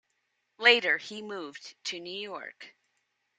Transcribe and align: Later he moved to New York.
Later 0.57 0.97
he 0.97 1.21
moved 1.21 1.75
to 1.83 1.99
New 1.99 2.19
York. 2.19 2.73